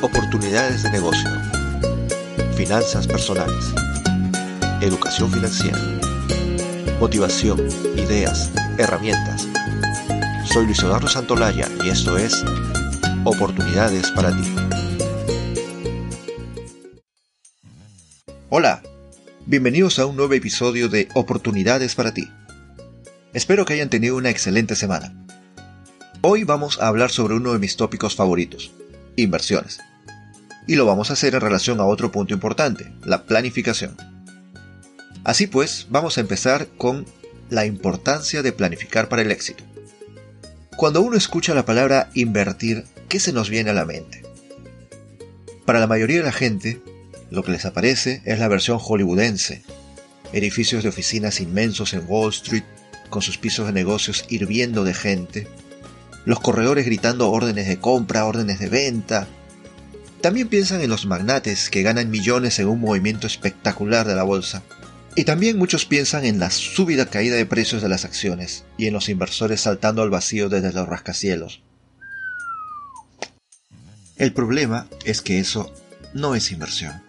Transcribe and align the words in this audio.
Oportunidades 0.00 0.84
de 0.84 0.92
negocio. 0.92 1.28
Finanzas 2.56 3.08
personales. 3.08 3.64
Educación 4.80 5.28
financiera. 5.28 5.76
Motivación, 7.00 7.66
ideas, 7.96 8.52
herramientas. 8.78 9.48
Soy 10.44 10.66
Luis 10.66 10.78
Eduardo 10.84 11.08
Santolaya 11.08 11.68
y 11.84 11.88
esto 11.88 12.16
es 12.16 12.44
Oportunidades 13.24 14.12
para 14.12 14.30
ti. 14.36 14.54
Hola, 18.50 18.84
bienvenidos 19.46 19.98
a 19.98 20.06
un 20.06 20.14
nuevo 20.14 20.32
episodio 20.32 20.88
de 20.88 21.08
Oportunidades 21.16 21.96
para 21.96 22.14
ti. 22.14 22.30
Espero 23.32 23.64
que 23.64 23.72
hayan 23.72 23.90
tenido 23.90 24.14
una 24.14 24.30
excelente 24.30 24.76
semana. 24.76 25.12
Hoy 26.20 26.44
vamos 26.44 26.80
a 26.80 26.86
hablar 26.86 27.10
sobre 27.10 27.34
uno 27.34 27.52
de 27.52 27.58
mis 27.58 27.76
tópicos 27.76 28.14
favoritos, 28.14 28.72
inversiones. 29.22 29.80
Y 30.66 30.76
lo 30.76 30.86
vamos 30.86 31.10
a 31.10 31.14
hacer 31.14 31.34
en 31.34 31.40
relación 31.40 31.80
a 31.80 31.86
otro 31.86 32.12
punto 32.12 32.34
importante, 32.34 32.92
la 33.04 33.24
planificación. 33.24 33.96
Así 35.24 35.46
pues, 35.46 35.86
vamos 35.90 36.16
a 36.16 36.20
empezar 36.20 36.68
con 36.76 37.06
la 37.50 37.66
importancia 37.66 38.42
de 38.42 38.52
planificar 38.52 39.08
para 39.08 39.22
el 39.22 39.30
éxito. 39.30 39.64
Cuando 40.76 41.00
uno 41.00 41.16
escucha 41.16 41.54
la 41.54 41.64
palabra 41.64 42.10
invertir, 42.14 42.84
¿qué 43.08 43.18
se 43.18 43.32
nos 43.32 43.50
viene 43.50 43.70
a 43.70 43.74
la 43.74 43.84
mente? 43.84 44.22
Para 45.64 45.80
la 45.80 45.86
mayoría 45.86 46.18
de 46.18 46.24
la 46.24 46.32
gente, 46.32 46.80
lo 47.30 47.42
que 47.42 47.52
les 47.52 47.64
aparece 47.64 48.22
es 48.24 48.38
la 48.38 48.48
versión 48.48 48.78
hollywoodense, 48.78 49.62
edificios 50.32 50.82
de 50.82 50.88
oficinas 50.90 51.40
inmensos 51.40 51.94
en 51.94 52.04
Wall 52.06 52.30
Street, 52.30 52.64
con 53.10 53.22
sus 53.22 53.38
pisos 53.38 53.66
de 53.66 53.72
negocios 53.72 54.24
hirviendo 54.28 54.84
de 54.84 54.94
gente, 54.94 55.48
los 56.28 56.40
corredores 56.40 56.84
gritando 56.84 57.30
órdenes 57.30 57.68
de 57.68 57.78
compra, 57.78 58.26
órdenes 58.26 58.58
de 58.58 58.68
venta. 58.68 59.26
También 60.20 60.48
piensan 60.48 60.82
en 60.82 60.90
los 60.90 61.06
magnates 61.06 61.70
que 61.70 61.82
ganan 61.82 62.10
millones 62.10 62.58
en 62.58 62.68
un 62.68 62.80
movimiento 62.80 63.26
espectacular 63.26 64.06
de 64.06 64.14
la 64.14 64.24
bolsa. 64.24 64.62
Y 65.16 65.24
también 65.24 65.56
muchos 65.56 65.86
piensan 65.86 66.26
en 66.26 66.38
la 66.38 66.50
súbita 66.50 67.06
caída 67.06 67.34
de 67.34 67.46
precios 67.46 67.80
de 67.80 67.88
las 67.88 68.04
acciones 68.04 68.66
y 68.76 68.88
en 68.88 68.92
los 68.92 69.08
inversores 69.08 69.62
saltando 69.62 70.02
al 70.02 70.10
vacío 70.10 70.50
desde 70.50 70.70
los 70.74 70.86
rascacielos. 70.86 71.62
El 74.18 74.34
problema 74.34 74.86
es 75.06 75.22
que 75.22 75.38
eso 75.38 75.72
no 76.12 76.34
es 76.34 76.52
inversión. 76.52 77.00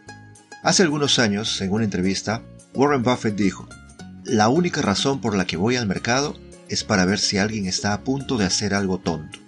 Hace 0.64 0.84
algunos 0.84 1.20
años, 1.20 1.60
en 1.60 1.74
una 1.74 1.84
entrevista, 1.84 2.42
Warren 2.74 3.04
Buffett 3.04 3.36
dijo, 3.36 3.68
La 4.24 4.48
única 4.48 4.82
razón 4.82 5.20
por 5.20 5.36
la 5.36 5.46
que 5.46 5.58
voy 5.58 5.76
al 5.76 5.88
mercado 5.88 6.38
es 6.70 6.84
para 6.84 7.06
ver 7.06 7.20
si 7.20 7.38
alguien 7.38 7.66
está 7.66 7.94
a 7.94 8.04
punto 8.04 8.38
de 8.38 8.46
hacer 8.46 8.74
algo 8.74 9.00
tonto. 9.00 9.40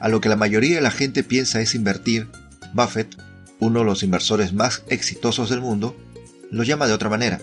A 0.00 0.08
lo 0.08 0.20
que 0.20 0.28
la 0.28 0.36
mayoría 0.36 0.76
de 0.76 0.82
la 0.82 0.90
gente 0.90 1.22
piensa 1.22 1.60
es 1.60 1.74
invertir, 1.74 2.28
Buffett, 2.74 3.16
uno 3.60 3.80
de 3.80 3.84
los 3.86 4.02
inversores 4.02 4.52
más 4.52 4.82
exitosos 4.88 5.48
del 5.48 5.60
mundo, 5.60 5.96
lo 6.50 6.62
llama 6.62 6.86
de 6.86 6.92
otra 6.92 7.08
manera, 7.08 7.40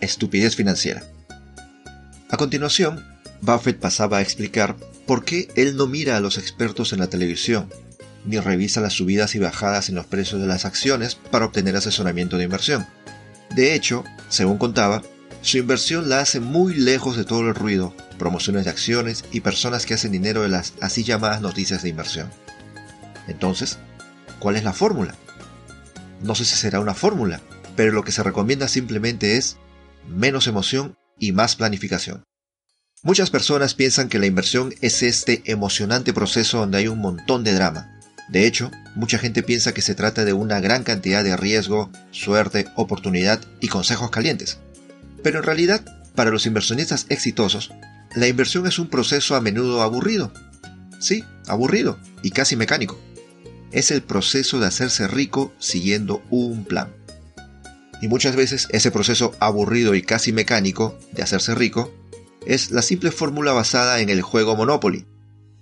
estupidez 0.00 0.54
financiera. 0.54 1.02
A 2.30 2.36
continuación, 2.36 3.04
Buffett 3.40 3.78
pasaba 3.78 4.18
a 4.18 4.22
explicar 4.22 4.76
por 5.06 5.24
qué 5.24 5.48
él 5.56 5.76
no 5.76 5.86
mira 5.86 6.16
a 6.16 6.20
los 6.20 6.38
expertos 6.38 6.92
en 6.92 7.00
la 7.00 7.08
televisión, 7.08 7.68
ni 8.24 8.38
revisa 8.38 8.80
las 8.80 8.92
subidas 8.92 9.34
y 9.34 9.38
bajadas 9.38 9.88
en 9.88 9.94
los 9.94 10.06
precios 10.06 10.40
de 10.40 10.46
las 10.46 10.64
acciones 10.64 11.14
para 11.14 11.46
obtener 11.46 11.76
asesoramiento 11.76 12.36
de 12.36 12.44
inversión. 12.44 12.86
De 13.54 13.74
hecho, 13.74 14.04
según 14.28 14.58
contaba, 14.58 15.02
su 15.40 15.58
inversión 15.58 16.08
la 16.08 16.20
hace 16.20 16.40
muy 16.40 16.74
lejos 16.74 17.16
de 17.16 17.24
todo 17.24 17.40
el 17.40 17.54
ruido 17.54 17.94
promociones 18.18 18.64
de 18.64 18.70
acciones 18.70 19.24
y 19.32 19.40
personas 19.40 19.86
que 19.86 19.94
hacen 19.94 20.12
dinero 20.12 20.42
de 20.42 20.48
las 20.48 20.74
así 20.80 21.04
llamadas 21.04 21.40
noticias 21.40 21.82
de 21.82 21.88
inversión. 21.88 22.30
Entonces, 23.28 23.78
¿cuál 24.38 24.56
es 24.56 24.64
la 24.64 24.72
fórmula? 24.72 25.14
No 26.22 26.34
sé 26.34 26.44
si 26.44 26.56
será 26.56 26.80
una 26.80 26.94
fórmula, 26.94 27.40
pero 27.76 27.92
lo 27.92 28.02
que 28.02 28.12
se 28.12 28.22
recomienda 28.22 28.68
simplemente 28.68 29.36
es 29.36 29.56
menos 30.06 30.46
emoción 30.46 30.96
y 31.18 31.32
más 31.32 31.56
planificación. 31.56 32.24
Muchas 33.02 33.30
personas 33.30 33.74
piensan 33.74 34.08
que 34.08 34.18
la 34.18 34.26
inversión 34.26 34.74
es 34.80 35.04
este 35.04 35.42
emocionante 35.44 36.12
proceso 36.12 36.58
donde 36.58 36.78
hay 36.78 36.88
un 36.88 36.98
montón 36.98 37.44
de 37.44 37.52
drama. 37.52 38.00
De 38.28 38.46
hecho, 38.46 38.72
mucha 38.96 39.18
gente 39.18 39.42
piensa 39.44 39.72
que 39.72 39.82
se 39.82 39.94
trata 39.94 40.24
de 40.24 40.32
una 40.32 40.60
gran 40.60 40.82
cantidad 40.82 41.22
de 41.22 41.36
riesgo, 41.36 41.90
suerte, 42.10 42.66
oportunidad 42.74 43.40
y 43.60 43.68
consejos 43.68 44.10
calientes. 44.10 44.58
Pero 45.22 45.38
en 45.38 45.44
realidad, 45.44 45.84
para 46.14 46.30
los 46.30 46.46
inversionistas 46.46 47.06
exitosos, 47.08 47.72
la 48.20 48.28
inversión 48.28 48.66
es 48.66 48.78
un 48.78 48.88
proceso 48.88 49.36
a 49.36 49.40
menudo 49.40 49.82
aburrido. 49.82 50.32
Sí, 50.98 51.24
aburrido 51.46 51.98
y 52.22 52.30
casi 52.30 52.56
mecánico. 52.56 52.98
Es 53.70 53.90
el 53.90 54.02
proceso 54.02 54.58
de 54.58 54.66
hacerse 54.66 55.06
rico 55.06 55.52
siguiendo 55.58 56.22
un 56.30 56.64
plan. 56.64 56.94
Y 58.00 58.08
muchas 58.08 58.36
veces 58.36 58.68
ese 58.70 58.90
proceso 58.90 59.34
aburrido 59.40 59.94
y 59.94 60.02
casi 60.02 60.32
mecánico 60.32 60.98
de 61.12 61.22
hacerse 61.22 61.54
rico 61.54 61.92
es 62.46 62.70
la 62.70 62.82
simple 62.82 63.10
fórmula 63.10 63.52
basada 63.52 64.00
en 64.00 64.08
el 64.08 64.22
juego 64.22 64.56
Monopoly. 64.56 65.06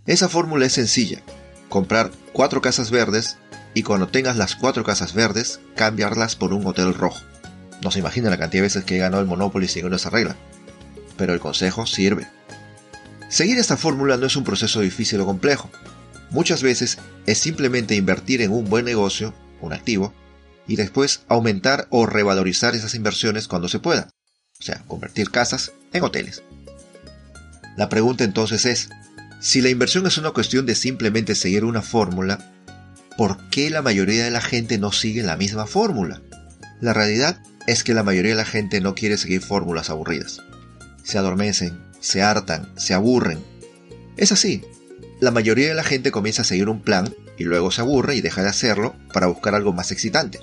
Esa 0.06 0.28
fórmula 0.28 0.66
es 0.66 0.74
sencilla. 0.74 1.22
Comprar 1.68 2.12
cuatro 2.32 2.60
casas 2.60 2.90
verdes 2.90 3.38
y 3.74 3.82
cuando 3.82 4.08
tengas 4.08 4.36
las 4.36 4.54
cuatro 4.54 4.84
casas 4.84 5.14
verdes, 5.14 5.60
cambiarlas 5.74 6.36
por 6.36 6.52
un 6.52 6.66
hotel 6.66 6.94
rojo. 6.94 7.20
No 7.82 7.90
se 7.90 7.98
imagina 7.98 8.30
la 8.30 8.38
cantidad 8.38 8.62
de 8.62 8.68
veces 8.68 8.84
que 8.84 8.96
he 8.96 9.00
ganado 9.00 9.22
el 9.22 9.28
Monopoly 9.28 9.68
siguiendo 9.68 9.96
esa 9.96 10.10
regla. 10.10 10.36
Pero 11.16 11.34
el 11.34 11.40
consejo 11.40 11.86
sirve. 11.86 12.28
Seguir 13.28 13.58
esta 13.58 13.76
fórmula 13.76 14.16
no 14.16 14.26
es 14.26 14.36
un 14.36 14.44
proceso 14.44 14.80
difícil 14.80 15.20
o 15.20 15.26
complejo. 15.26 15.70
Muchas 16.30 16.62
veces 16.62 16.98
es 17.26 17.38
simplemente 17.38 17.94
invertir 17.94 18.42
en 18.42 18.52
un 18.52 18.68
buen 18.68 18.84
negocio, 18.84 19.34
un 19.60 19.72
activo, 19.72 20.14
y 20.68 20.76
después 20.76 21.22
aumentar 21.28 21.86
o 21.90 22.06
revalorizar 22.06 22.74
esas 22.74 22.94
inversiones 22.94 23.48
cuando 23.48 23.68
se 23.68 23.78
pueda. 23.78 24.08
O 24.58 24.62
sea, 24.62 24.82
convertir 24.86 25.30
casas 25.30 25.72
en 25.92 26.02
hoteles. 26.02 26.42
La 27.76 27.88
pregunta 27.88 28.24
entonces 28.24 28.64
es, 28.64 28.88
si 29.40 29.60
la 29.60 29.68
inversión 29.68 30.06
es 30.06 30.18
una 30.18 30.30
cuestión 30.30 30.66
de 30.66 30.74
simplemente 30.74 31.34
seguir 31.34 31.64
una 31.64 31.82
fórmula, 31.82 32.52
¿por 33.16 33.48
qué 33.50 33.70
la 33.70 33.82
mayoría 33.82 34.24
de 34.24 34.30
la 34.30 34.40
gente 34.40 34.78
no 34.78 34.92
sigue 34.92 35.22
la 35.22 35.36
misma 35.36 35.66
fórmula? 35.66 36.22
La 36.80 36.92
realidad 36.92 37.40
es 37.66 37.84
que 37.84 37.94
la 37.94 38.02
mayoría 38.02 38.32
de 38.32 38.36
la 38.36 38.44
gente 38.44 38.80
no 38.80 38.94
quiere 38.94 39.18
seguir 39.18 39.42
fórmulas 39.42 39.90
aburridas. 39.90 40.40
Se 41.02 41.18
adormecen, 41.18 41.85
se 42.00 42.22
hartan, 42.22 42.72
se 42.76 42.94
aburren. 42.94 43.38
Es 44.16 44.32
así. 44.32 44.62
La 45.20 45.30
mayoría 45.30 45.68
de 45.68 45.74
la 45.74 45.84
gente 45.84 46.10
comienza 46.10 46.42
a 46.42 46.44
seguir 46.44 46.68
un 46.68 46.80
plan 46.80 47.14
y 47.38 47.44
luego 47.44 47.70
se 47.70 47.80
aburre 47.80 48.16
y 48.16 48.20
deja 48.20 48.42
de 48.42 48.48
hacerlo 48.48 48.94
para 49.12 49.26
buscar 49.26 49.54
algo 49.54 49.72
más 49.72 49.92
excitante. 49.92 50.40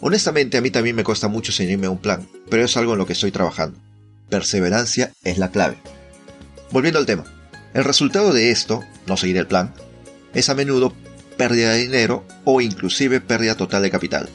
Honestamente 0.00 0.58
a 0.58 0.60
mí 0.60 0.70
también 0.70 0.96
me 0.96 1.04
cuesta 1.04 1.28
mucho 1.28 1.52
seguirme 1.52 1.88
un 1.88 1.98
plan, 1.98 2.28
pero 2.48 2.64
es 2.64 2.76
algo 2.76 2.92
en 2.92 2.98
lo 2.98 3.06
que 3.06 3.14
estoy 3.14 3.32
trabajando. 3.32 3.78
Perseverancia 4.28 5.12
es 5.24 5.38
la 5.38 5.50
clave. 5.50 5.76
Volviendo 6.70 6.98
al 6.98 7.06
tema, 7.06 7.24
el 7.74 7.84
resultado 7.84 8.32
de 8.32 8.50
esto, 8.50 8.84
no 9.06 9.16
seguir 9.16 9.36
el 9.36 9.46
plan, 9.46 9.72
es 10.34 10.48
a 10.48 10.54
menudo 10.54 10.92
pérdida 11.36 11.72
de 11.72 11.82
dinero 11.82 12.24
o 12.44 12.60
inclusive 12.60 13.20
pérdida 13.20 13.56
total 13.56 13.82
de 13.82 13.90
capital. 13.90 14.28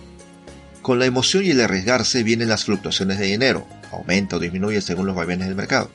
Con 0.81 0.97
la 0.97 1.05
emoción 1.05 1.45
y 1.45 1.51
el 1.51 1.61
arriesgarse 1.61 2.23
vienen 2.23 2.49
las 2.49 2.65
fluctuaciones 2.65 3.19
de 3.19 3.27
dinero, 3.27 3.67
aumenta 3.91 4.37
o 4.37 4.39
disminuye 4.39 4.81
según 4.81 5.05
los 5.05 5.15
vaivenes 5.15 5.47
del 5.47 5.55
mercado. 5.55 5.91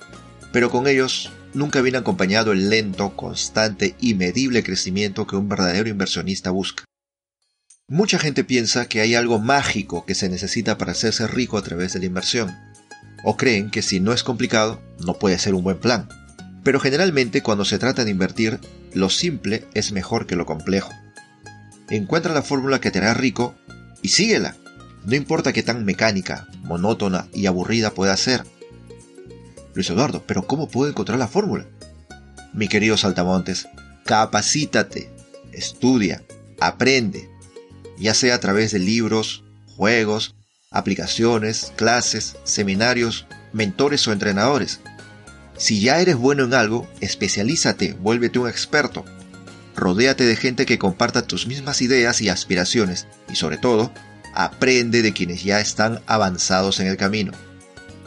Pero 0.53 0.71
con 0.71 0.87
ellos 0.87 1.33
nunca 1.55 1.81
viene 1.81 1.99
acompañado 1.99 2.53
el 2.53 2.71
lento, 2.71 3.17
constante 3.17 3.97
y 4.01 4.15
medible 4.15 4.63
crecimiento 4.63 5.27
que 5.27 5.37
un 5.37 5.49
verdadero 5.49 5.89
inversionista 5.89 6.51
busca. 6.51 6.85
Mucha 7.89 8.19
gente 8.19 8.45
piensa 8.45 8.89
que 8.89 9.01
hay 9.01 9.15
algo 9.15 9.39
mágico 9.39 10.05
que 10.07 10.15
se 10.15 10.29
necesita 10.29 10.79
para 10.79 10.93
hacerse 10.93 11.27
rico 11.27 11.59
a 11.59 11.63
través 11.63 11.93
de 11.93 12.01
la 12.01 12.07
inversión, 12.07 12.57
o 13.25 13.37
creen 13.37 13.71
que 13.71 13.83
si 13.83 13.99
no 13.99 14.13
es 14.13 14.23
complicado, 14.23 14.81
no 15.05 15.15
puede 15.15 15.39
ser 15.39 15.55
un 15.55 15.65
buen 15.65 15.79
plan. 15.79 16.09
Pero 16.63 16.79
generalmente 16.79 17.43
cuando 17.43 17.65
se 17.65 17.79
trata 17.79 18.05
de 18.05 18.11
invertir, 18.11 18.61
lo 18.93 19.11
simple 19.11 19.65
es 19.75 19.93
mejor 19.93 20.27
que 20.27 20.37
lo 20.37 20.47
complejo. 20.47 20.93
Encuentra 21.91 22.35
la 22.35 22.43
fórmula 22.43 22.81
que 22.81 22.91
te 22.91 22.99
hará 22.99 23.15
rico 23.15 23.55
y 24.03 24.09
síguela. 24.09 24.57
No 25.07 25.15
importa 25.15 25.53
qué 25.53 25.63
tan 25.63 25.85
mecánica, 25.85 26.49
monótona 26.65 27.29
y 27.33 27.47
aburrida 27.47 27.93
pueda 27.93 28.17
ser. 28.17 28.45
Luis 29.73 29.89
Eduardo, 29.89 30.25
pero 30.27 30.49
¿cómo 30.49 30.69
puedo 30.69 30.91
encontrar 30.91 31.17
la 31.17 31.29
fórmula? 31.29 31.65
Mi 32.53 32.67
querido 32.67 32.97
Saltamontes, 32.97 33.69
capacítate, 34.05 35.09
estudia, 35.53 36.25
aprende, 36.59 37.31
ya 37.97 38.15
sea 38.15 38.35
a 38.35 38.41
través 38.41 38.73
de 38.73 38.81
libros, 38.81 39.45
juegos, 39.77 40.35
aplicaciones, 40.73 41.73
clases, 41.77 42.37
seminarios, 42.43 43.27
mentores 43.53 44.09
o 44.09 44.13
entrenadores. 44.13 44.81
Si 45.57 45.81
ya 45.81 46.01
eres 46.01 46.17
bueno 46.17 46.43
en 46.45 46.55
algo, 46.55 46.89
especialízate, 47.01 47.93
vuélvete 47.93 48.41
un 48.41 48.49
experto. 48.49 49.05
Rodéate 49.77 50.25
de 50.25 50.35
gente 50.35 50.67
que 50.67 50.79
comparta 50.79 51.29
tus 51.29 51.47
mismas 51.47 51.81
ideas 51.81 52.21
y 52.23 52.29
aspiraciones 52.29 53.07
y 53.31 53.37
sobre 53.37 53.57
todo, 53.57 53.93
aprende 54.37 55.03
de 55.03 55.13
quienes 55.13 55.43
ya 55.43 55.61
están 55.61 56.03
avanzados 56.07 56.79
en 56.81 56.87
el 56.87 56.97
camino. 56.97 57.33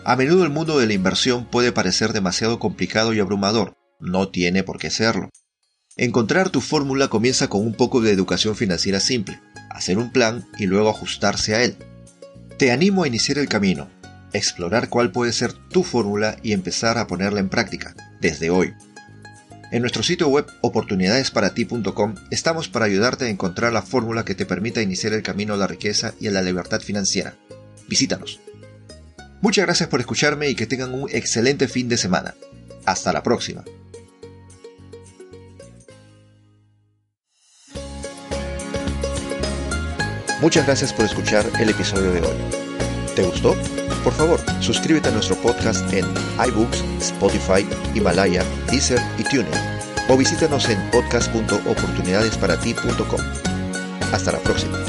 A 0.06 0.16
menudo 0.16 0.44
el 0.44 0.50
mundo 0.50 0.78
de 0.80 0.88
la 0.88 0.94
inversión 0.94 1.46
puede 1.46 1.72
parecer 1.72 2.14
demasiado 2.14 2.60
complicado 2.60 3.14
y 3.14 3.20
abrumador, 3.20 3.74
no 4.00 4.30
tiene 4.30 4.64
por 4.64 4.78
qué 4.78 4.92
serlo. 4.92 5.30
Encontrar 5.98 6.50
tu 6.50 6.62
fórmula 6.62 7.10
comienza 7.10 7.50
con 7.50 7.62
un 7.62 7.74
poco 7.74 8.00
de 8.00 8.12
educación 8.12 8.56
financiera 8.56 9.00
simple, 9.00 9.42
hacer 9.70 9.98
un 9.98 10.12
plan 10.12 10.48
y 10.58 10.68
luego 10.68 10.90
ajustarse 10.90 11.56
a 11.56 11.64
él. 11.64 11.76
Te 12.58 12.72
animo 12.72 13.04
a 13.04 13.08
iniciar 13.08 13.40
el 13.40 13.50
camino, 13.50 13.90
explorar 14.32 14.90
cuál 14.90 15.12
puede 15.12 15.34
ser 15.34 15.54
tu 15.54 15.84
fórmula 15.84 16.38
y 16.44 16.54
empezar 16.54 16.98
a 16.98 17.08
ponerla 17.08 17.40
en 17.40 17.50
práctica, 17.50 17.96
desde 18.22 18.50
hoy. 18.50 18.74
En 19.72 19.82
nuestro 19.82 20.02
sitio 20.02 20.28
web 20.30 20.48
oportunidadesparati.com 20.62 22.16
estamos 22.32 22.70
para 22.70 22.86
ayudarte 22.86 23.26
a 23.26 23.30
encontrar 23.30 23.72
la 23.72 23.84
fórmula 23.84 24.26
que 24.26 24.34
te 24.34 24.48
permita 24.48 24.82
iniciar 24.82 25.14
el 25.14 25.22
camino 25.22 25.54
a 25.54 25.58
la 25.58 25.68
riqueza 25.68 26.14
y 26.20 26.28
a 26.28 26.32
la 26.32 26.42
libertad 26.42 26.82
financiera. 26.82 27.36
Visítanos. 27.88 28.40
Muchas 29.42 29.66
gracias 29.66 29.88
por 29.88 30.00
escucharme 30.00 30.50
y 30.50 30.56
que 30.56 30.66
tengan 30.66 30.94
un 30.94 31.08
excelente 31.12 31.68
fin 31.68 31.88
de 31.88 31.98
semana. 31.98 32.34
Hasta 32.86 33.14
la 33.14 33.22
próxima. 33.22 33.64
Muchas 40.42 40.66
gracias 40.66 40.94
por 40.94 41.06
escuchar 41.06 41.46
el 41.60 41.70
episodio 41.70 42.12
de 42.12 42.22
hoy. 42.22 42.38
¿Te 43.16 43.24
gustó? 43.24 43.56
Por 44.04 44.14
favor, 44.14 44.40
suscríbete 44.62 45.10
a 45.10 45.12
nuestro 45.12 45.36
podcast 45.36 45.92
en 45.94 46.06
iBooks, 46.48 46.84
Spotify, 47.00 47.68
Himalaya, 47.94 48.44
Deezer 48.70 49.02
y 49.18 49.24
TuneIn 49.24 49.80
o 50.10 50.18
visítanos 50.18 50.68
en 50.70 50.80
podcast.oportunidadesparati.com. 50.92 53.22
Hasta 54.12 54.32
la 54.32 54.40
próxima. 54.40 54.80